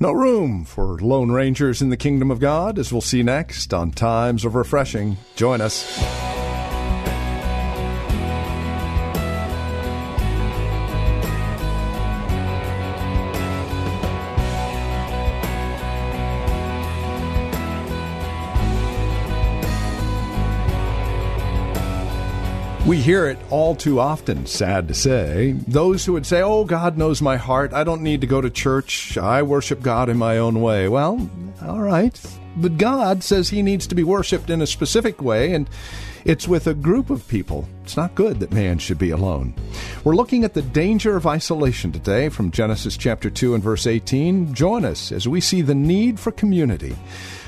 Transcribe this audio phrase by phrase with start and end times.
[0.00, 3.90] No room for Lone Rangers in the Kingdom of God, as we'll see next on
[3.90, 5.16] Times of Refreshing.
[5.34, 6.37] Join us.
[22.88, 25.52] We hear it all too often, sad to say.
[25.52, 27.74] Those who would say, Oh, God knows my heart.
[27.74, 29.18] I don't need to go to church.
[29.18, 30.88] I worship God in my own way.
[30.88, 31.28] Well,
[31.60, 32.18] all right.
[32.56, 35.68] But God says He needs to be worshiped in a specific way, and
[36.24, 37.68] it's with a group of people.
[37.82, 39.54] It's not good that man should be alone.
[40.02, 44.54] We're looking at the danger of isolation today from Genesis chapter 2 and verse 18.
[44.54, 46.96] Join us as we see the need for community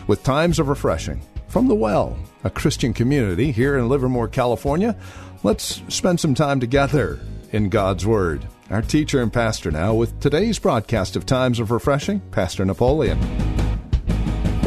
[0.06, 4.96] with times of refreshing from the Well, a Christian community here in Livermore, California.
[5.42, 7.18] Let's spend some time together
[7.50, 8.46] in God's Word.
[8.68, 13.16] Our teacher and pastor now with today's broadcast of Times of Refreshing, Pastor Napoleon.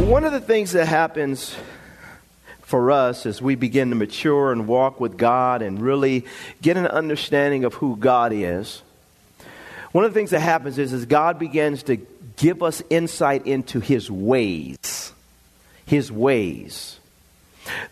[0.09, 1.55] One of the things that happens
[2.61, 6.25] for us as we begin to mature and walk with God and really
[6.63, 8.81] get an understanding of who God is,
[9.91, 11.97] one of the things that happens is, is God begins to
[12.35, 15.13] give us insight into His ways.
[15.85, 16.99] His ways.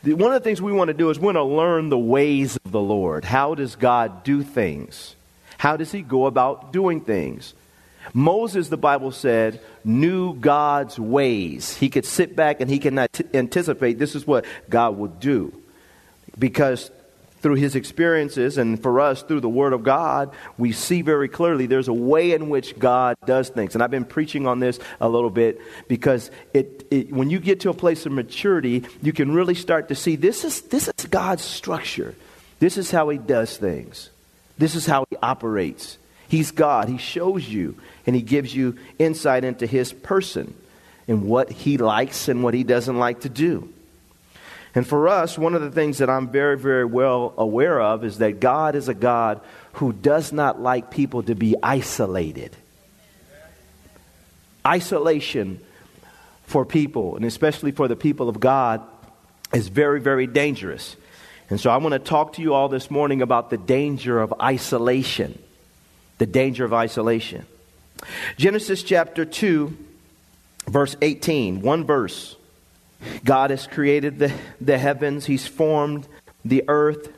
[0.04, 2.58] One of the things we want to do is we want to learn the ways
[2.72, 3.26] the Lord.
[3.26, 5.16] How does God do things?
[5.58, 7.54] How does He go about doing things?
[8.14, 11.78] Moses, the Bible said, knew God's ways.
[11.78, 12.98] He could sit back and he can
[13.34, 15.54] anticipate this is what God would do.
[16.38, 16.92] Because
[17.42, 21.66] through his experiences and for us through the Word of God, we see very clearly
[21.66, 23.74] there's a way in which God does things.
[23.74, 27.62] And I've been preaching on this a little bit because it, it, when you get
[27.62, 31.06] to a place of maturity, you can really start to see this is, this is
[31.08, 32.16] God's structure.
[32.62, 34.12] This is how He does things,
[34.58, 35.98] this is how He operates.
[36.30, 36.88] He's God.
[36.88, 40.54] He shows you and He gives you insight into His person
[41.06, 43.74] and what He likes and what He doesn't like to do.
[44.74, 48.20] And for us, one of the things that I'm very, very well aware of is
[48.20, 49.42] that God is a God
[49.74, 52.56] who does not like people to be isolated.
[54.66, 55.60] Isolation
[56.44, 58.82] for people, and especially for the people of God,
[59.52, 60.96] is very, very dangerous.
[61.52, 64.34] And so I want to talk to you all this morning about the danger of
[64.42, 65.38] isolation.
[66.18, 67.46] The danger of isolation.
[68.38, 69.78] Genesis chapter 2,
[70.68, 72.38] verse 18, one verse.
[73.26, 76.08] God has created the, the heavens, He's formed
[76.46, 77.12] the earth.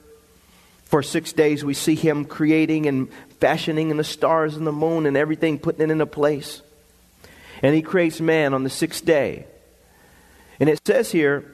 [0.86, 5.06] For six days, we see Him creating and fashioning in the stars and the moon
[5.06, 6.64] and everything, putting it into place.
[7.62, 9.46] And He creates man on the sixth day.
[10.60, 11.46] And it says here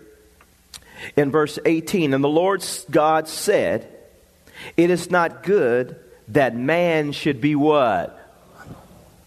[1.15, 3.87] in verse 18 And the Lord God said,
[4.77, 5.95] It is not good
[6.29, 8.15] that man should be what?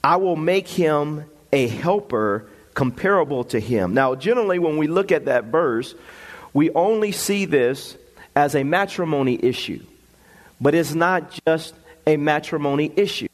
[0.04, 3.94] I will make him a helper comparable to him.
[3.94, 5.94] Now, generally, when we look at that verse,
[6.52, 7.96] we only see this
[8.34, 9.84] as a matrimony issue.
[10.60, 11.74] But it's not just
[12.06, 13.28] a matrimony issue,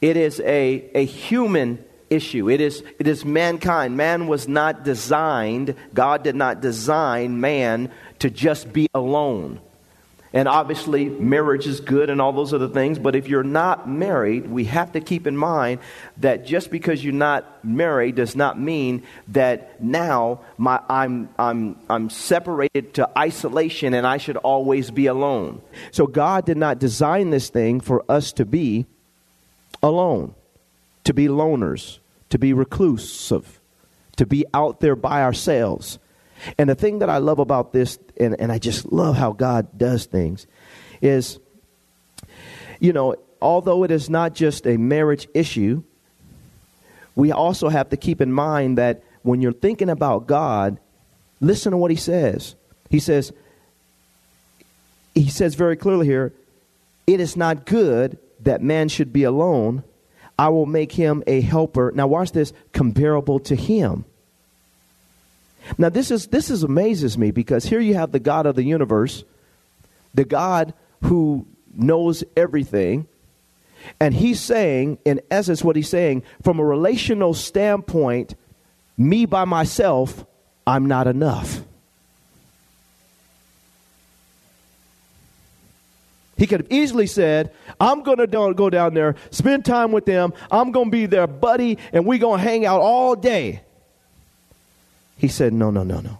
[0.00, 1.82] it is a, a human
[2.14, 2.48] issue.
[2.48, 3.96] It is, it is mankind.
[3.96, 9.60] Man was not designed, God did not design man to just be alone.
[10.34, 14.48] And obviously, marriage is good and all those other things, but if you're not married,
[14.48, 15.78] we have to keep in mind
[16.16, 22.10] that just because you're not married does not mean that now my, I'm, I'm, I'm
[22.10, 25.62] separated to isolation and I should always be alone.
[25.92, 28.86] So, God did not design this thing for us to be
[29.84, 30.34] alone,
[31.04, 32.00] to be loners,
[32.34, 33.60] to be reclusive,
[34.16, 36.00] to be out there by ourselves.
[36.58, 39.78] And the thing that I love about this, and, and I just love how God
[39.78, 40.48] does things,
[41.00, 41.38] is,
[42.80, 45.84] you know, although it is not just a marriage issue,
[47.14, 50.80] we also have to keep in mind that when you're thinking about God,
[51.40, 52.56] listen to what he says.
[52.90, 53.32] He says,
[55.14, 56.32] he says very clearly here,
[57.06, 59.84] it is not good that man should be alone.
[60.38, 61.92] I will make him a helper.
[61.94, 64.04] Now watch this, comparable to him.
[65.78, 68.64] Now this is this is amazes me because here you have the God of the
[68.64, 69.24] universe,
[70.12, 73.06] the God who knows everything.
[74.00, 78.34] And he's saying, in essence, what he's saying, from a relational standpoint,
[78.96, 80.24] me by myself,
[80.66, 81.60] I'm not enough.
[86.36, 90.32] He could have easily said, I'm going to go down there, spend time with them.
[90.50, 93.62] I'm going to be their buddy, and we're going to hang out all day.
[95.16, 96.18] He said, No, no, no, no.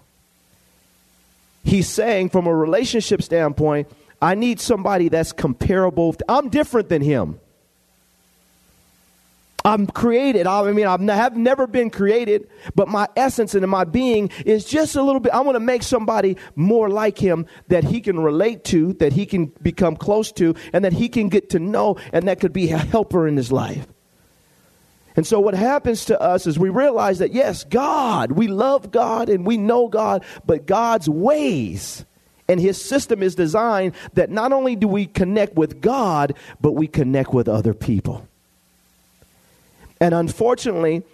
[1.65, 3.89] He's saying, from a relationship standpoint,
[4.21, 6.15] I need somebody that's comparable.
[6.29, 7.41] I'm different than him.
[9.67, 10.47] I'm created.
[10.47, 14.95] I mean, I have never been created, but my essence and my being is just
[14.95, 15.33] a little bit.
[15.33, 19.25] I want to make somebody more like him that he can relate to, that he
[19.25, 22.71] can become close to, and that he can get to know, and that could be
[22.73, 23.87] a helper in his life.
[25.17, 29.31] And so, what happens to us is we realize that, yes, God, we love God
[29.31, 32.05] and we know God, but God's ways
[32.49, 36.87] and his system is designed that not only do we connect with God, but we
[36.87, 38.29] connect with other people.
[40.01, 41.05] And unfortunately,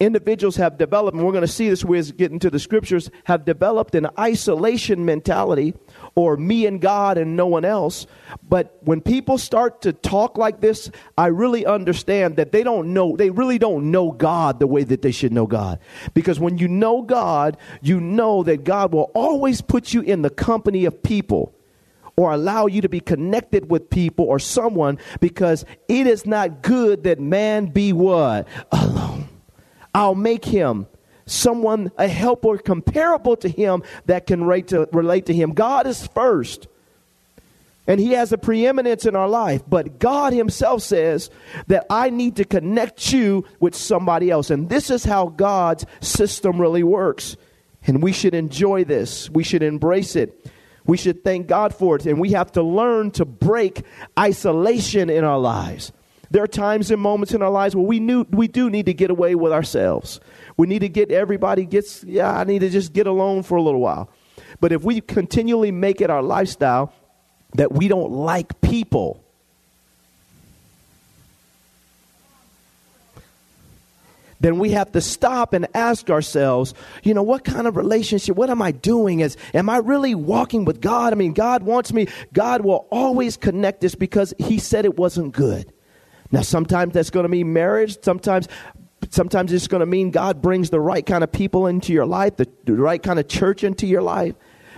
[0.00, 3.10] individuals have developed, and we're going to see this as we get into the scriptures,
[3.24, 5.74] have developed an isolation mentality
[6.14, 8.06] or me and God and no one else.
[8.42, 13.14] But when people start to talk like this, I really understand that they don't know,
[13.16, 15.78] they really don't know God the way that they should know God.
[16.14, 20.30] Because when you know God, you know that God will always put you in the
[20.30, 21.54] company of people
[22.20, 27.04] or allow you to be connected with people or someone because it is not good
[27.04, 28.46] that man be what?
[28.70, 29.26] Alone.
[29.94, 30.86] I'll make him
[31.24, 35.52] someone, a helper comparable to him that can relate to, relate to him.
[35.52, 36.68] God is first.
[37.86, 39.62] And he has a preeminence in our life.
[39.66, 41.30] But God himself says
[41.68, 44.50] that I need to connect you with somebody else.
[44.50, 47.36] And this is how God's system really works.
[47.86, 50.46] And we should enjoy this, we should embrace it.
[50.86, 52.06] We should thank God for it.
[52.06, 53.82] And we have to learn to break
[54.18, 55.92] isolation in our lives.
[56.30, 58.94] There are times and moments in our lives where we knew we do need to
[58.94, 60.20] get away with ourselves.
[60.56, 63.62] We need to get everybody gets yeah, I need to just get alone for a
[63.62, 64.10] little while.
[64.60, 66.92] But if we continually make it our lifestyle
[67.54, 69.24] that we don't like people,
[74.40, 78.50] then we have to stop and ask ourselves, you know, what kind of relationship, what
[78.50, 79.20] am I doing?
[79.20, 81.12] Is, am I really walking with God?
[81.12, 85.32] I mean, God wants me, God will always connect this because He said it wasn't
[85.32, 85.72] good.
[86.32, 88.02] Now, sometimes that's going to mean marriage.
[88.02, 88.48] Sometimes,
[89.10, 92.36] sometimes it's going to mean God brings the right kind of people into your life,
[92.36, 94.34] the, the right kind of church into your life.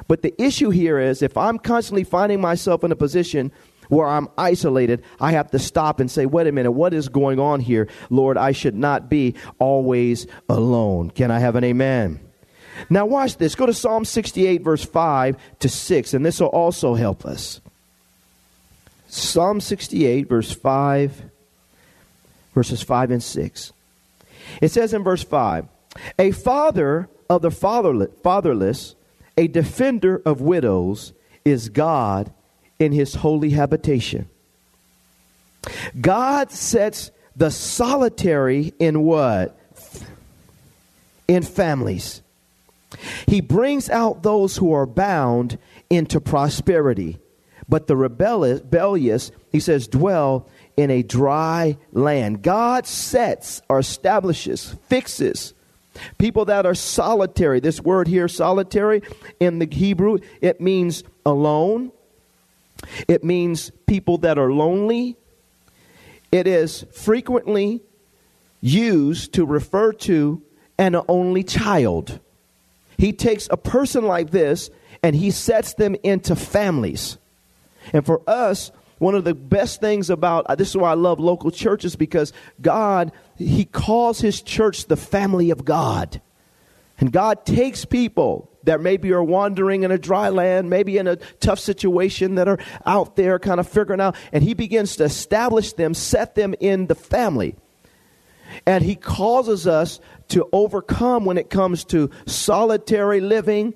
[0.09, 3.53] But the issue here is if I'm constantly finding myself in a position
[3.93, 7.39] where I'm isolated, I have to stop and say, wait a minute, what is going
[7.39, 7.89] on here?
[8.09, 11.11] Lord, I should not be always alone.
[11.11, 12.19] Can I have an amen?
[12.89, 13.55] Now, watch this.
[13.55, 17.61] Go to Psalm 68, verse 5 to 6, and this will also help us.
[19.09, 21.23] Psalm 68, verse 5,
[22.55, 23.73] verses 5 and 6.
[24.63, 25.67] It says in verse 5
[26.19, 28.95] A father of the fatherless,
[29.37, 31.13] a defender of widows,
[31.45, 32.33] is God
[32.83, 34.29] in his holy habitation.
[36.01, 39.59] God sets the solitary in what?
[41.29, 42.23] In families.
[43.27, 45.59] He brings out those who are bound
[45.89, 47.19] into prosperity.
[47.69, 52.43] But the rebellious, he says, dwell in a dry land.
[52.43, 55.55] God sets or establishes, fixes
[56.19, 57.61] people that are solitary.
[57.61, 59.03] This word here, solitary,
[59.39, 61.93] in the Hebrew, it means alone,
[63.09, 65.17] it means people that are lonely.
[66.31, 67.83] It is frequently
[68.61, 70.43] used to refer to
[70.79, 72.21] an only child.
[72.97, 74.71] He takes a person like this
[75.03, 77.19] and he sets them into families.
[77.93, 78.71] And for us,
[79.03, 83.11] one of the best things about this is why I love local churches because God,
[83.37, 86.21] He calls His church the family of God.
[87.01, 91.17] And God takes people that maybe are wandering in a dry land, maybe in a
[91.41, 95.73] tough situation, that are out there kind of figuring out, and He begins to establish
[95.73, 97.57] them, set them in the family.
[98.67, 103.75] And He causes us to overcome when it comes to solitary living.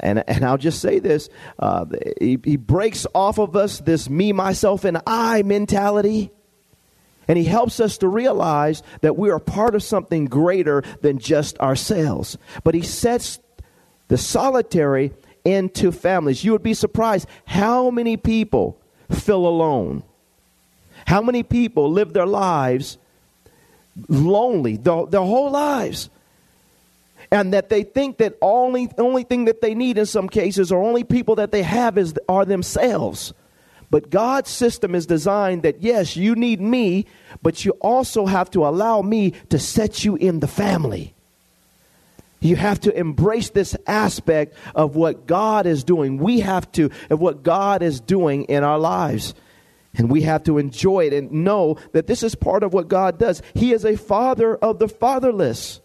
[0.00, 1.86] And, and I'll just say this uh,
[2.20, 6.30] he, he breaks off of us this me, myself, and I mentality.
[7.28, 11.58] And he helps us to realize that we are part of something greater than just
[11.58, 12.38] ourselves.
[12.62, 13.40] But he sets
[14.08, 15.12] the solitary
[15.44, 16.44] into families.
[16.44, 18.78] You would be surprised how many people
[19.10, 20.02] feel alone.
[21.06, 22.98] How many people live their lives
[24.08, 26.10] lonely, their, their whole lives.
[27.30, 30.80] And that they think that only only thing that they need in some cases, or
[30.80, 33.32] only people that they have is are themselves.
[33.90, 37.06] But God's system is designed that, yes, you need me,
[37.42, 41.14] but you also have to allow me to set you in the family.
[42.46, 46.18] You have to embrace this aspect of what God is doing.
[46.18, 49.34] We have to, of what God is doing in our lives.
[49.96, 53.18] And we have to enjoy it and know that this is part of what God
[53.18, 53.42] does.
[53.54, 55.80] He is a father of the fatherless,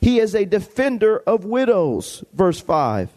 [0.00, 2.24] He is a defender of widows.
[2.32, 3.10] Verse 5.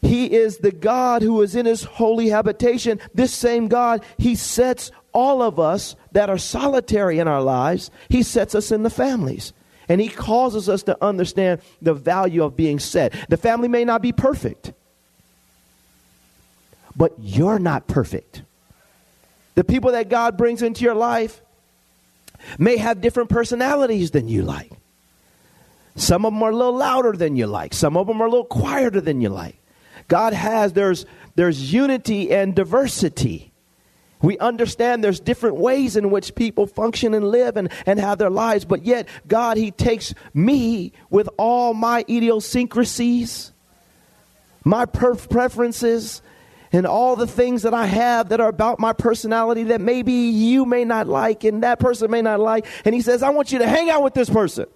[0.00, 3.00] He is the God who is in his holy habitation.
[3.14, 8.22] This same God, he sets all of us that are solitary in our lives, he
[8.22, 9.52] sets us in the families.
[9.88, 13.14] And he causes us to understand the value of being set.
[13.28, 14.72] The family may not be perfect,
[16.94, 18.42] but you're not perfect.
[19.54, 21.40] The people that God brings into your life
[22.58, 24.70] may have different personalities than you like.
[25.96, 27.74] Some of them are a little louder than you like.
[27.74, 29.56] Some of them are a little quieter than you like.
[30.06, 33.52] God has, there's, there's unity and diversity.
[34.22, 38.30] We understand there's different ways in which people function and live and, and have their
[38.30, 43.52] lives, but yet God, He takes me with all my idiosyncrasies,
[44.64, 46.20] my perf- preferences,
[46.72, 50.66] and all the things that I have that are about my personality that maybe you
[50.66, 52.66] may not like and that person may not like.
[52.84, 54.66] And He says, I want you to hang out with this person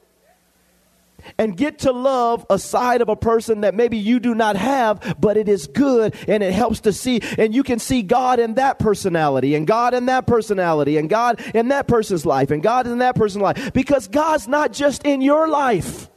[1.39, 5.17] and get to love a side of a person that maybe you do not have,
[5.21, 7.21] but it is good and it helps to see.
[7.39, 11.41] And you can see God in that personality, and God in that personality, and God
[11.55, 13.73] in that person's life, and God in that person's life.
[13.73, 16.09] Because God's not just in your life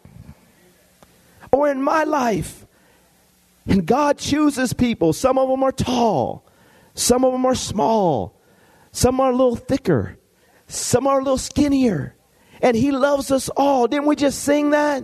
[1.52, 2.66] or in my life.
[3.68, 5.14] And God chooses people.
[5.14, 6.46] Some of them are tall,
[6.94, 8.40] some of them are small,
[8.92, 10.18] some are a little thicker,
[10.68, 12.15] some are a little skinnier
[12.62, 13.88] and He loves us all.
[13.88, 15.04] Didn't we just sing that?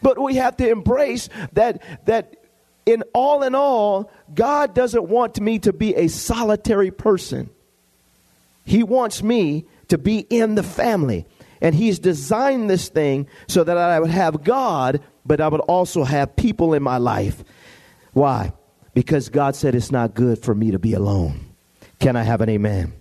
[0.00, 2.36] But we have to embrace that that
[2.84, 7.50] in all in all, God doesn't want me to be a solitary person.
[8.64, 11.26] He wants me to be in the family.
[11.60, 16.02] And He's designed this thing so that I would have God, but I would also
[16.02, 17.44] have people in my life.
[18.12, 18.52] Why?
[18.94, 21.54] Because God said it's not good for me to be alone.
[22.00, 22.92] Can I have an amen?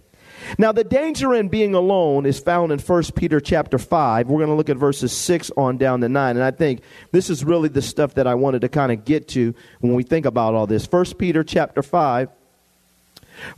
[0.57, 4.27] Now, the danger in being alone is found in 1 Peter chapter 5.
[4.27, 6.35] We're going to look at verses 6 on down to 9.
[6.35, 6.81] And I think
[7.11, 10.03] this is really the stuff that I wanted to kind of get to when we
[10.03, 10.85] think about all this.
[10.85, 12.29] 1 Peter chapter 5,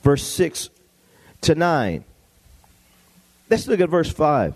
[0.01, 0.69] verse 6
[1.41, 2.03] to 9.
[3.50, 4.53] Let's look at verse 5.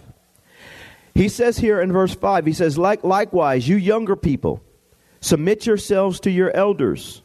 [1.13, 4.61] He says here in verse 5, he says, like, Likewise, you younger people,
[5.19, 7.21] submit yourselves to your elders.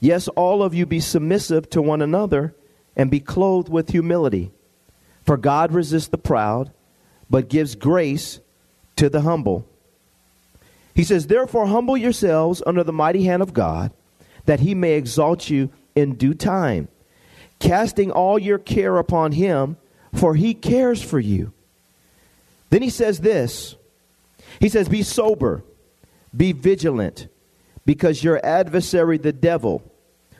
[0.00, 2.54] Yes, all of you be submissive to one another
[2.96, 4.50] and be clothed with humility.
[5.24, 6.72] For God resists the proud,
[7.30, 8.40] but gives grace
[8.96, 9.66] to the humble.
[10.94, 13.92] He says, Therefore, humble yourselves under the mighty hand of God,
[14.46, 16.88] that he may exalt you in due time,
[17.58, 19.76] casting all your care upon him,
[20.12, 21.52] for he cares for you.
[22.70, 23.76] Then he says this
[24.60, 25.64] He says, Be sober,
[26.36, 27.28] be vigilant,
[27.86, 29.82] because your adversary, the devil,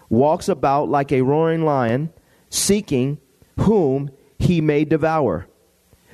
[0.08, 2.12] walks about like a roaring lion
[2.54, 3.18] seeking
[3.58, 5.46] whom he may devour.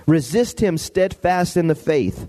[0.07, 2.29] Resist him steadfast in the faith,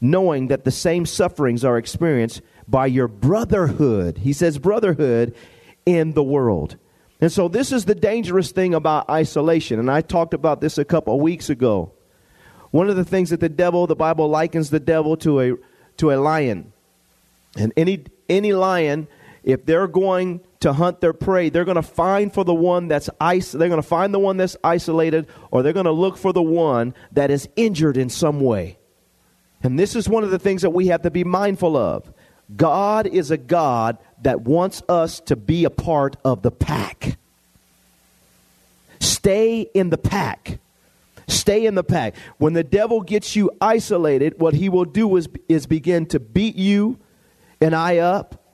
[0.00, 4.18] knowing that the same sufferings are experienced by your brotherhood.
[4.18, 5.34] He says, brotherhood
[5.84, 6.76] in the world.
[7.20, 9.80] And so, this is the dangerous thing about isolation.
[9.80, 11.92] And I talked about this a couple of weeks ago.
[12.70, 15.52] One of the things that the devil, the Bible likens the devil to a,
[15.96, 16.72] to a lion.
[17.56, 19.08] And any, any lion,
[19.48, 23.08] if they're going to hunt their prey, they're going to find for the one that's
[23.18, 26.34] is- they're going to find the one that's isolated or they're going to look for
[26.34, 28.76] the one that is injured in some way.
[29.62, 32.12] And this is one of the things that we have to be mindful of.
[32.54, 37.16] God is a God that wants us to be a part of the pack.
[39.00, 40.58] Stay in the pack.
[41.26, 42.16] Stay in the pack.
[42.36, 46.56] When the devil gets you isolated, what he will do is, is begin to beat
[46.56, 46.98] you
[47.62, 48.44] and I up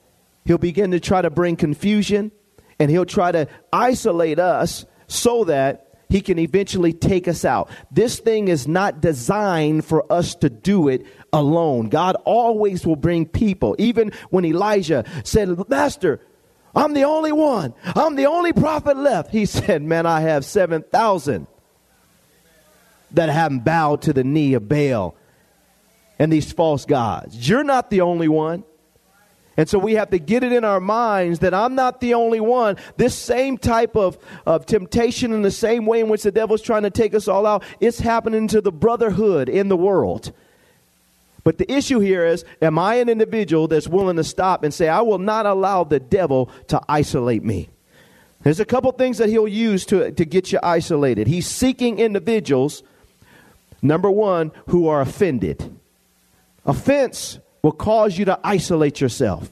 [0.45, 2.31] He'll begin to try to bring confusion
[2.79, 7.69] and he'll try to isolate us so that he can eventually take us out.
[7.91, 11.89] This thing is not designed for us to do it alone.
[11.89, 13.75] God always will bring people.
[13.79, 16.21] Even when Elijah said, Master,
[16.75, 19.31] I'm the only one, I'm the only prophet left.
[19.31, 21.47] He said, Man, I have 7,000
[23.11, 25.15] that haven't bowed to the knee of Baal
[26.19, 27.49] and these false gods.
[27.49, 28.63] You're not the only one.
[29.57, 32.41] And so we have to get it in our minds that I'm not the only
[32.41, 32.75] one.
[32.97, 36.83] This same type of, of temptation in the same way in which the devil's trying
[36.83, 40.33] to take us all out, it's happening to the brotherhood in the world.
[41.45, 44.89] But the issue here is am I an individual that's willing to stop and say,
[44.89, 47.69] I will not allow the devil to isolate me?
[48.43, 51.27] There's a couple things that he'll use to, to get you isolated.
[51.27, 52.83] He's seeking individuals,
[53.81, 55.79] number one, who are offended.
[56.65, 59.49] Offense will cause you to isolate yourself.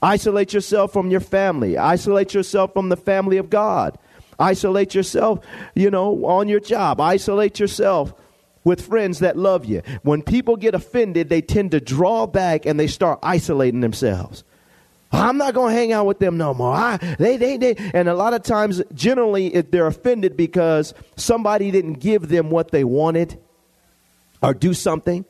[0.00, 1.76] Isolate yourself from your family.
[1.76, 3.98] Isolate yourself from the family of God.
[4.38, 7.00] Isolate yourself, you know, on your job.
[7.00, 8.14] Isolate yourself
[8.62, 9.82] with friends that love you.
[10.02, 14.44] When people get offended, they tend to draw back and they start isolating themselves.
[15.10, 16.74] I'm not going to hang out with them no more.
[16.76, 17.74] I, they, they, they.
[17.92, 22.70] And a lot of times, generally, if they're offended because somebody didn't give them what
[22.70, 23.36] they wanted
[24.40, 25.24] or do something.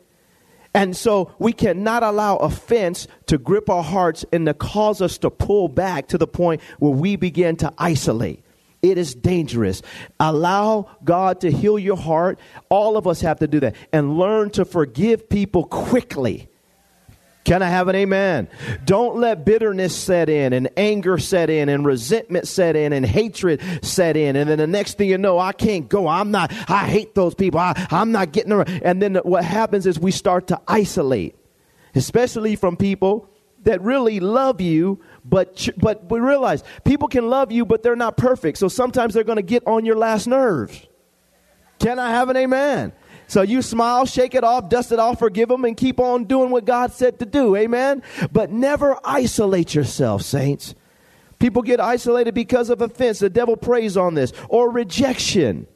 [0.77, 5.31] And so we cannot allow offense to grip our hearts and to cause us to
[5.31, 8.45] pull back to the point where we begin to isolate.
[8.83, 9.81] It is dangerous.
[10.21, 12.39] Allow God to heal your heart.
[12.69, 13.75] All of us have to do that.
[13.91, 16.51] And learn to forgive people quickly.
[17.47, 18.49] Can I have an amen?
[18.85, 23.63] Don't let bitterness set in and anger set in and resentment set in and hatred
[23.83, 24.35] set in.
[24.35, 26.09] And then the next thing you know, I can't go.
[26.09, 27.61] I'm not, I hate those people.
[27.61, 28.69] I, I'm not getting around.
[28.83, 31.37] And then what happens is we start to isolate,
[31.95, 33.31] especially from people
[33.63, 38.17] that really love you, but but we realize people can love you, but they're not
[38.17, 38.59] perfect.
[38.59, 40.85] So sometimes they're going to get on your last nerves.
[41.79, 42.93] Can I have an amen?
[43.29, 46.51] So you smile, shake it off, dust it off, forgive them, and keep on doing
[46.51, 47.57] what God said to do.
[47.57, 48.03] Amen?
[48.33, 50.75] But never isolate yourself, saints.
[51.39, 53.19] People get isolated because of offense.
[53.19, 54.33] The devil preys on this.
[54.49, 55.67] Or rejection.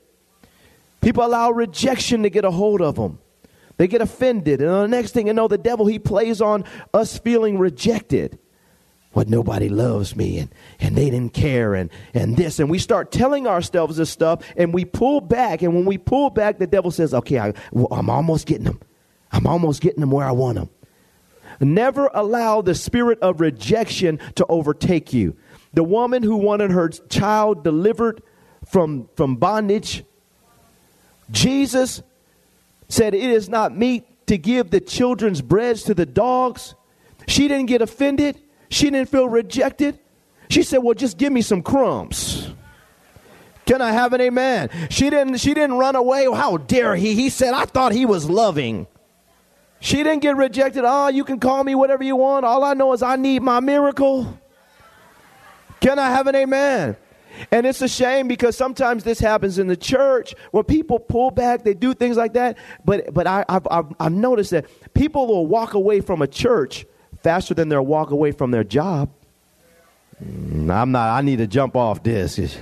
[1.00, 3.18] People allow rejection to get a hold of them.
[3.76, 4.60] They get offended.
[4.60, 8.38] And the next thing you know, the devil, he plays on us feeling rejected.
[9.12, 12.60] What nobody loves me and, and they didn't care and, and this.
[12.60, 15.62] And we start telling ourselves this stuff and we pull back.
[15.62, 17.52] And when we pull back, the devil says, okay, I,
[17.90, 18.80] I'm almost getting them.
[19.32, 20.70] I'm almost getting them where I want them.
[21.60, 25.36] Never allow the spirit of rejection to overtake you.
[25.74, 28.22] The woman who wanted her child delivered
[28.64, 30.04] from, from bondage,
[31.30, 32.02] Jesus
[32.88, 36.74] said, It is not meet to give the children's breads to the dogs.
[37.28, 38.40] She didn't get offended.
[38.70, 39.98] She didn't feel rejected.
[40.48, 42.48] She said, Well, just give me some crumbs.
[43.66, 44.70] Can I have an amen?
[44.90, 46.24] She didn't, she didn't run away.
[46.24, 47.14] how dare he?
[47.14, 48.86] He said, I thought he was loving.
[49.78, 50.84] She didn't get rejected.
[50.84, 52.44] Oh, you can call me whatever you want.
[52.44, 54.38] All I know is I need my miracle.
[55.80, 56.96] Can I have an amen?
[57.50, 61.62] And it's a shame because sometimes this happens in the church when people pull back,
[61.62, 62.58] they do things like that.
[62.84, 66.84] But, but I, have I've, I've noticed that people will walk away from a church
[67.22, 69.10] faster than they'll walk away from their job.
[70.24, 72.58] Mm, I'm not, I need to jump off this.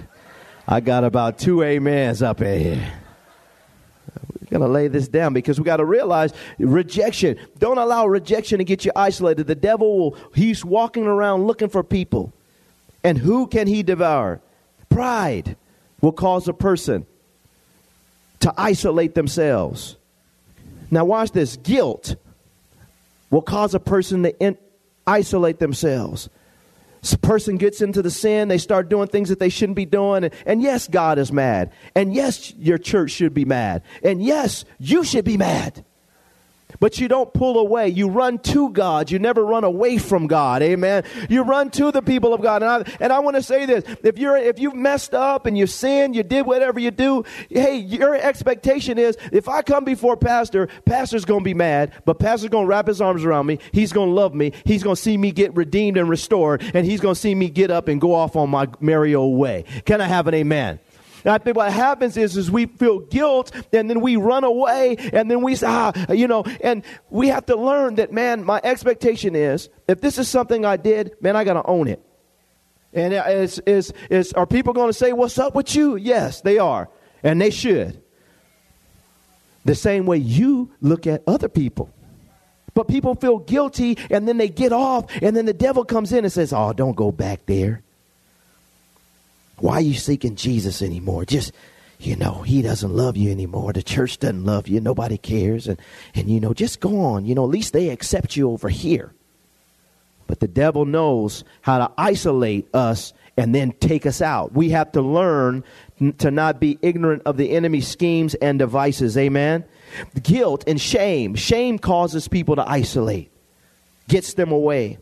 [0.67, 2.93] I got about two amens up in here.
[4.41, 7.39] We're going to lay this down because we got to realize rejection.
[7.59, 9.47] Don't allow rejection to get you isolated.
[9.47, 12.33] The devil will, he's walking around looking for people.
[13.05, 14.41] And who can he devour?
[14.89, 15.57] Pride
[16.01, 17.07] will cause a person
[18.41, 19.97] to isolate themselves.
[20.91, 22.17] Now, watch this guilt
[23.31, 24.59] will cause a person to in-
[25.07, 26.29] isolate themselves.
[27.03, 30.25] This person gets into the sin, they start doing things that they shouldn't be doing.
[30.25, 31.73] And, and yes, God is mad.
[31.95, 33.83] And yes, your church should be mad.
[34.03, 35.85] And yes, you should be mad.
[36.81, 37.89] But you don't pull away.
[37.89, 39.11] You run to God.
[39.11, 40.63] You never run away from God.
[40.63, 41.05] Amen.
[41.29, 42.63] You run to the people of God.
[42.63, 43.85] And I, and I want to say this.
[44.03, 47.77] If you're, if you've messed up and you sinned, you did whatever you do, hey,
[47.77, 52.51] your expectation is if I come before pastor, pastor's going to be mad, but pastor's
[52.51, 53.59] going to wrap his arms around me.
[53.73, 54.53] He's going to love me.
[54.65, 56.63] He's going to see me get redeemed and restored.
[56.75, 59.39] And he's going to see me get up and go off on my merry old
[59.39, 59.65] way.
[59.85, 60.79] Can I have an amen?
[61.29, 64.97] And I think what happens is, is we feel guilt and then we run away
[65.13, 68.63] and then we say, ah, you know, and we have to learn that, man, my
[68.65, 72.03] expectation is if this is something I did, man, I got to own it.
[72.95, 75.97] And is, is, is, are people going to say, what's up with you?
[75.97, 76.89] Yes, they are.
[77.23, 78.03] And they should.
[79.67, 81.93] The same way you look at other people.
[82.73, 86.25] But people feel guilty and then they get off and then the devil comes in
[86.25, 87.83] and says, oh, don't go back there.
[89.59, 91.25] Why are you seeking Jesus anymore?
[91.25, 91.53] Just,
[91.99, 93.73] you know, he doesn't love you anymore.
[93.73, 94.81] The church doesn't love you.
[94.81, 95.67] Nobody cares.
[95.67, 95.81] And,
[96.15, 97.25] and, you know, just go on.
[97.27, 99.13] You know, at least they accept you over here.
[100.27, 104.53] But the devil knows how to isolate us and then take us out.
[104.53, 105.65] We have to learn
[106.19, 109.17] to not be ignorant of the enemy's schemes and devices.
[109.17, 109.65] Amen.
[110.23, 111.35] Guilt and shame.
[111.35, 113.31] Shame causes people to isolate,
[114.07, 114.99] gets them away.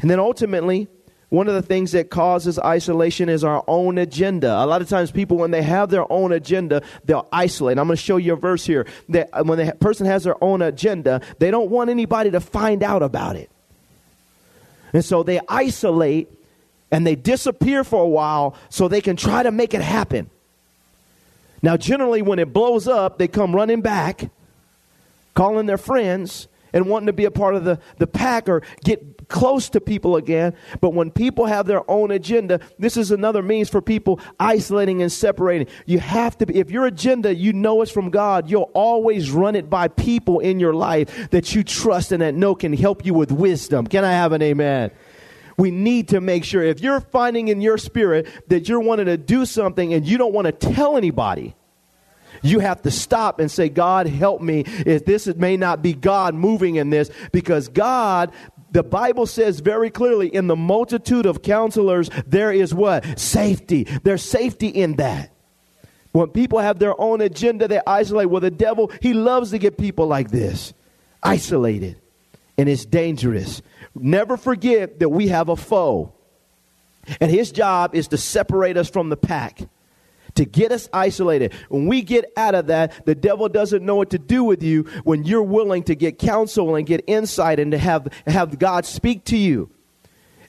[0.00, 0.88] And then ultimately,
[1.32, 4.52] one of the things that causes isolation is our own agenda.
[4.52, 7.78] A lot of times, people, when they have their own agenda, they'll isolate.
[7.78, 10.36] I'm going to show you a verse here that uh, when the person has their
[10.44, 13.50] own agenda, they don't want anybody to find out about it.
[14.92, 16.28] And so they isolate
[16.90, 20.28] and they disappear for a while so they can try to make it happen.
[21.62, 24.28] Now, generally, when it blows up, they come running back,
[25.32, 29.11] calling their friends and wanting to be a part of the, the pack or get
[29.32, 30.54] close to people again.
[30.80, 35.10] But when people have their own agenda, this is another means for people isolating and
[35.10, 35.66] separating.
[35.86, 39.56] You have to be, if your agenda, you know it's from God, you'll always run
[39.56, 43.14] it by people in your life that you trust and that know can help you
[43.14, 43.88] with wisdom.
[43.88, 44.92] Can I have an amen?
[45.58, 49.18] we need to make sure if you're finding in your spirit that you're wanting to
[49.18, 51.54] do something and you don't want to tell anybody,
[52.42, 54.64] you have to stop and say, God, help me.
[54.66, 58.32] If this may not be God moving in this, because God,
[58.72, 63.18] the Bible says very clearly, in the multitude of counselors, there is what?
[63.18, 63.84] Safety.
[64.02, 65.30] There's safety in that.
[66.12, 68.28] When people have their own agenda, they isolate.
[68.28, 70.74] Well, the devil, he loves to get people like this
[71.22, 72.00] isolated,
[72.58, 73.62] and it's dangerous.
[73.94, 76.12] Never forget that we have a foe.
[77.20, 79.60] And his job is to separate us from the pack,
[80.34, 81.52] to get us isolated.
[81.68, 84.84] When we get out of that, the devil doesn't know what to do with you
[85.04, 89.24] when you're willing to get counsel and get insight and to have, have God speak
[89.26, 89.70] to you.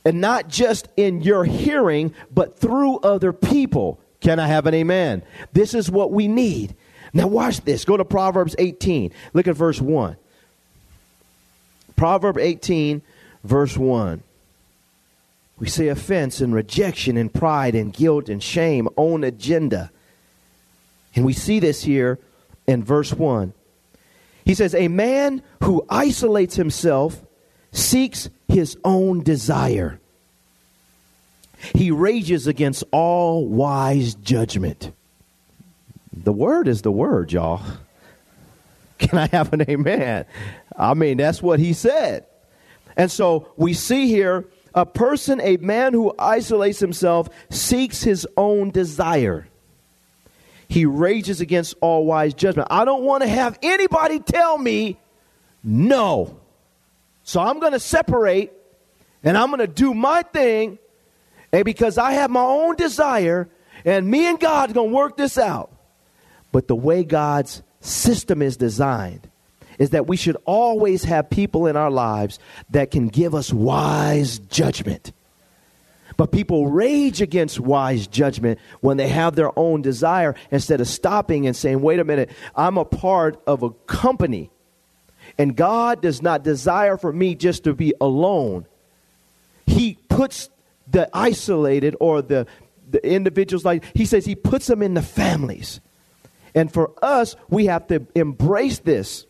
[0.05, 3.99] And not just in your hearing, but through other people.
[4.19, 5.23] Can I have an amen?
[5.53, 6.75] This is what we need.
[7.13, 7.85] Now, watch this.
[7.85, 9.11] Go to Proverbs 18.
[9.33, 10.17] Look at verse 1.
[11.95, 13.01] Proverb 18
[13.43, 14.23] verse 1.
[15.59, 19.91] We see offense and rejection and pride and guilt and shame, own agenda.
[21.15, 22.19] And we see this here
[22.67, 23.53] in verse 1.
[24.45, 27.23] He says, A man who isolates himself
[27.71, 29.99] seeks his own desire.
[31.73, 34.91] He rages against all wise judgment.
[36.11, 37.61] The word is the word, y'all.
[38.97, 40.25] Can I have an amen?
[40.77, 42.25] I mean, that's what he said.
[42.95, 48.71] And so we see here a person, a man who isolates himself, seeks his own
[48.71, 49.47] desire.
[50.67, 52.67] He rages against all wise judgment.
[52.71, 54.97] I don't want to have anybody tell me
[55.63, 56.39] no.
[57.23, 58.51] So I'm going to separate
[59.23, 60.79] and I'm going to do my thing
[61.51, 63.47] and because I have my own desire
[63.85, 65.71] and me and God's going to work this out.
[66.51, 69.29] But the way God's system is designed,
[69.83, 74.39] is that we should always have people in our lives that can give us wise
[74.39, 75.11] judgment.
[76.15, 81.47] But people rage against wise judgment when they have their own desire instead of stopping
[81.47, 84.49] and saying, wait a minute, I'm a part of a company.
[85.37, 88.65] And God does not desire for me just to be alone.
[89.65, 90.49] He puts
[90.89, 92.47] the isolated or the,
[92.89, 95.81] the individuals like, He says He puts them in the families.
[96.55, 99.25] And for us, we have to embrace this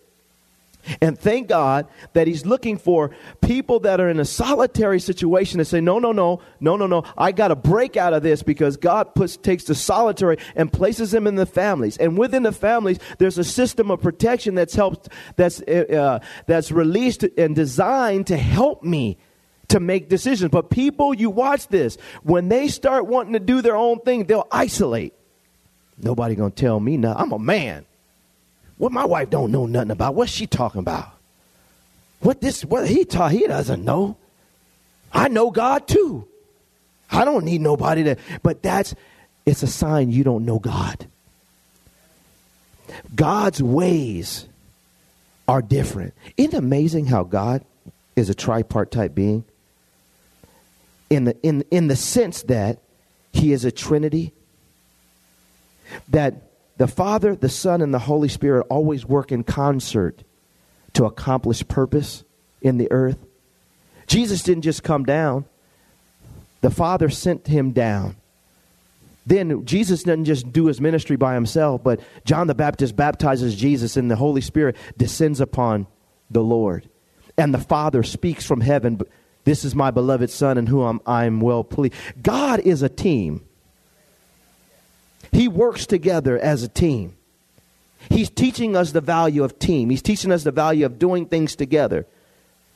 [1.01, 5.67] and thank God that He's looking for people that are in a solitary situation and
[5.67, 7.03] say, No, no, no, no, no, no.
[7.17, 11.11] I got to break out of this because God puts, takes the solitary and places
[11.11, 11.97] them in the families.
[11.97, 16.71] And within the families, there's a system of protection that's helped, that's, uh, uh that's
[16.71, 19.17] released and designed to help me
[19.69, 20.51] to make decisions.
[20.51, 21.97] But people, you watch this.
[22.23, 25.13] When they start wanting to do their own thing, they'll isolate.
[25.97, 27.15] Nobody gonna tell me now.
[27.15, 27.85] I'm a man.
[28.83, 30.13] What my wife don't know nothing about.
[30.13, 31.07] What's she talking about?
[32.19, 34.17] What this what he taught he doesn't know.
[35.13, 36.27] I know God too.
[37.09, 38.93] I don't need nobody to but that's
[39.45, 41.07] it's a sign you don't know God.
[43.15, 44.49] God's ways
[45.47, 46.13] are different.
[46.35, 47.63] Isn't it amazing how God
[48.17, 49.45] is a tripartite being?
[51.09, 52.79] In the in in the sense that
[53.31, 54.33] he is a trinity
[56.09, 56.52] that
[56.83, 60.21] the Father, the Son, and the Holy Spirit always work in concert
[60.91, 62.25] to accomplish purpose
[62.61, 63.17] in the earth.
[64.05, 65.45] Jesus didn't just come down,
[66.59, 68.17] the Father sent him down.
[69.25, 73.95] Then Jesus doesn't just do his ministry by himself, but John the Baptist baptizes Jesus,
[73.95, 75.87] and the Holy Spirit descends upon
[76.29, 76.89] the Lord.
[77.37, 78.99] And the Father speaks from heaven,
[79.45, 81.95] This is my beloved Son, in whom I am well pleased.
[82.21, 83.45] God is a team.
[85.33, 87.17] He works together as a team.
[88.09, 89.89] He's teaching us the value of team.
[89.89, 92.05] He's teaching us the value of doing things together.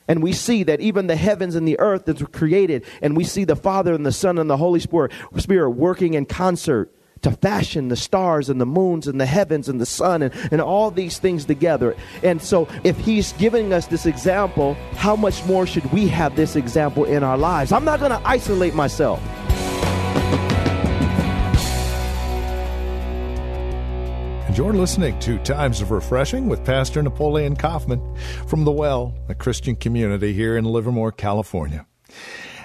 [0.08, 3.44] And we see that even the heavens and the earth were created, and we see
[3.44, 6.90] the Father and the Son and the Holy Spirit, Spirit working in concert
[7.22, 10.60] to fashion the stars and the moons and the heavens and the sun and, and
[10.60, 11.96] all these things together.
[12.22, 16.56] And so, if He's giving us this example, how much more should we have this
[16.56, 17.72] example in our lives?
[17.72, 19.20] I'm not going to isolate myself.
[24.58, 28.16] You're listening to Times of Refreshing with Pastor Napoleon Kaufman
[28.48, 31.86] from The Well, a Christian community here in Livermore, California.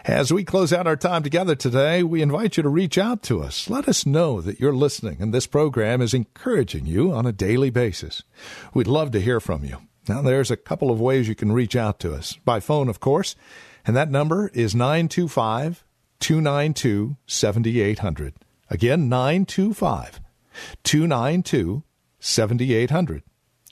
[0.03, 3.43] As we close out our time together today, we invite you to reach out to
[3.43, 3.69] us.
[3.69, 7.69] Let us know that you're listening and this program is encouraging you on a daily
[7.69, 8.23] basis.
[8.73, 9.77] We'd love to hear from you.
[10.10, 12.39] Now, there's a couple of ways you can reach out to us.
[12.43, 13.36] By phone, of course,
[13.86, 15.84] and that number is 925
[16.19, 18.34] 292 7800.
[18.71, 20.22] Again, 925
[20.83, 21.83] 292
[22.19, 23.23] 7800.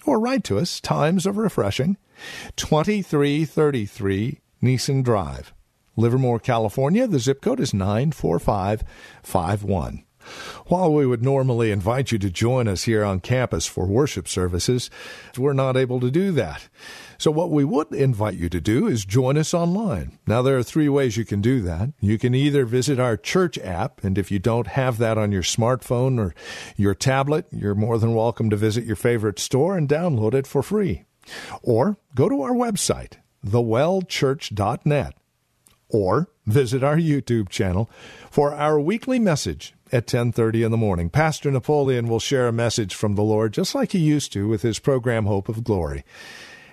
[0.05, 1.97] Or write to us, Times of Refreshing,
[2.55, 5.53] 2333 Nissen Drive.
[5.95, 7.07] Livermore, California.
[7.07, 10.03] The zip code is 94551.
[10.67, 14.89] While we would normally invite you to join us here on campus for worship services,
[15.37, 16.67] we're not able to do that.
[17.17, 20.17] So, what we would invite you to do is join us online.
[20.25, 21.93] Now, there are three ways you can do that.
[21.99, 25.43] You can either visit our church app, and if you don't have that on your
[25.43, 26.33] smartphone or
[26.75, 30.63] your tablet, you're more than welcome to visit your favorite store and download it for
[30.63, 31.05] free.
[31.61, 35.13] Or go to our website, thewellchurch.net
[35.89, 37.89] or visit our YouTube channel
[38.29, 41.09] for our weekly message at 10:30 in the morning.
[41.09, 44.61] Pastor Napoleon will share a message from the Lord just like he used to with
[44.61, 46.03] his program Hope of Glory.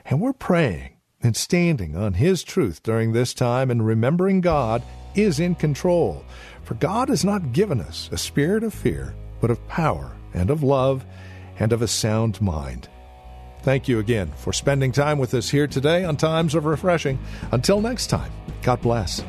[0.05, 0.91] And we're praying
[1.23, 4.83] and standing on his truth during this time and remembering God
[5.15, 6.25] is in control.
[6.63, 10.63] For God has not given us a spirit of fear, but of power and of
[10.63, 11.05] love
[11.59, 12.89] and of a sound mind.
[13.63, 17.19] Thank you again for spending time with us here today on Times of Refreshing.
[17.51, 18.31] Until next time,
[18.63, 19.23] God bless.